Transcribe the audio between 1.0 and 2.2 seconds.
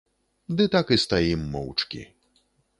стаім моўчкі.